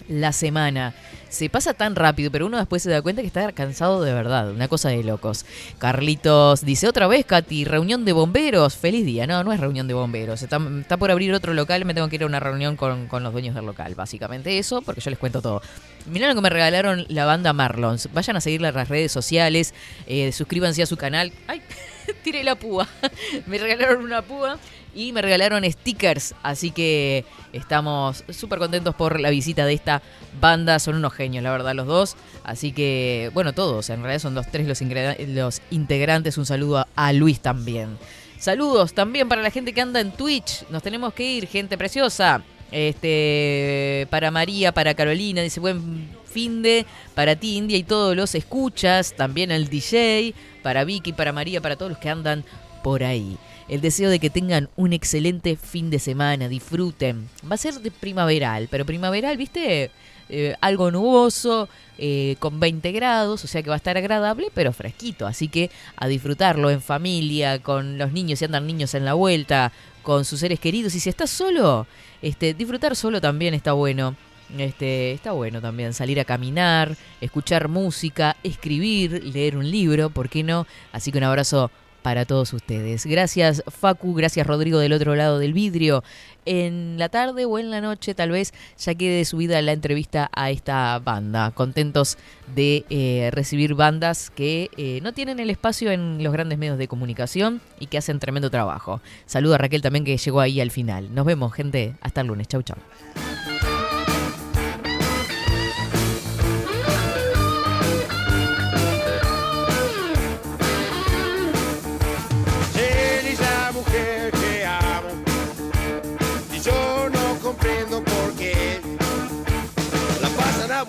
[0.09, 0.95] la semana.
[1.35, 4.53] Se pasa tan rápido, pero uno después se da cuenta que está cansado de verdad.
[4.53, 5.45] Una cosa de locos.
[5.79, 8.77] Carlitos dice otra vez, Katy, reunión de bomberos.
[8.77, 9.27] Feliz día.
[9.27, 10.43] No, no es reunión de bomberos.
[10.43, 10.61] Está,
[10.97, 11.85] por abrir otro local.
[11.87, 13.97] Me tengo que ir a una reunión con, con los dueños del local.
[13.97, 15.61] Básicamente eso, porque yo les cuento todo.
[16.07, 18.09] Mirá lo que me regalaron la banda Marlons.
[18.13, 19.75] Vayan a seguirla en las redes sociales.
[20.07, 21.33] eh, suscríbanse a su canal.
[21.49, 21.63] ¡Ay!
[22.23, 22.87] Tiré la púa.
[23.47, 24.57] me regalaron una púa
[24.95, 26.35] y me regalaron stickers.
[26.43, 30.03] Así que estamos súper contentos por la visita de esta
[30.41, 30.79] banda.
[30.79, 32.17] Son unos genios, la verdad, los dos.
[32.45, 33.91] Así que, bueno, todos.
[33.91, 34.81] En realidad son los tres los,
[35.29, 36.39] los integrantes.
[36.39, 37.99] Un saludo a, a Luis también.
[38.39, 40.65] Saludos también para la gente que anda en Twitch.
[40.69, 42.43] Nos tenemos que ir, gente preciosa.
[42.71, 46.85] Este, para María, para Carolina, dice buen fin de,
[47.15, 51.77] para ti India y todos los escuchas, también al DJ, para Vicky, para María, para
[51.77, 52.45] todos los que andan
[52.83, 53.39] por ahí.
[53.69, 57.29] El deseo de que tengan un excelente fin de semana, disfruten.
[57.51, 59.91] Va a ser de primaveral, pero primaveral, ¿viste?
[60.29, 64.73] Eh, algo nuboso, eh, con 20 grados, o sea que va a estar agradable, pero
[64.73, 65.27] fresquito.
[65.27, 69.73] Así que a disfrutarlo en familia, con los niños, si andan niños en la vuelta,
[70.03, 70.95] con sus seres queridos.
[70.95, 71.87] Y si estás solo,
[72.23, 74.17] este, disfrutar solo también está bueno.
[74.59, 80.43] Este, está bueno también salir a caminar, escuchar música, escribir, leer un libro, ¿por qué
[80.43, 80.67] no?
[80.93, 81.71] Así que un abrazo
[82.05, 83.07] para todos ustedes.
[83.07, 86.05] Gracias Facu, gracias Rodrigo del otro lado del vidrio.
[86.45, 90.51] En la tarde o en la noche tal vez ya quede subida la entrevista a
[90.51, 91.51] esta banda.
[91.53, 92.19] Contentos
[92.55, 96.89] de eh, recibir bandas que eh, no tienen el espacio en los grandes medios de
[96.89, 99.01] comunicación y que hacen tremendo trabajo.
[99.25, 101.15] Saludo a Raquel también que llegó ahí al final.
[101.15, 102.49] Nos vemos gente, hasta el lunes.
[102.49, 102.77] Chau chau.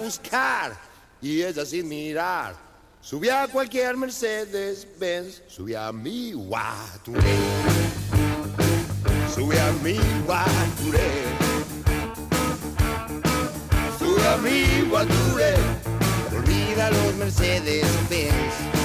[0.05, 0.77] buscar
[1.19, 2.55] y ella sin mirar.
[3.01, 7.37] Subí a cualquier Mercedes Benz, subí a mi Guaturé.
[9.33, 11.09] Subí a mi Guaturé.
[13.97, 15.55] Subí a mi Guaturé.
[16.35, 18.84] Olvida los Mercedes Benz.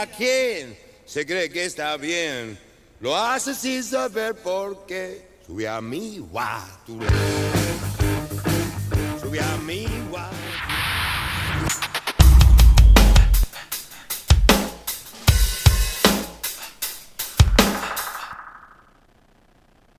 [0.00, 0.08] A
[1.04, 2.58] se cree que está bien.
[3.00, 5.28] Lo hace sin saber por qué.
[5.46, 7.06] Sube a mi guature.
[9.20, 10.39] Sube a mi guature.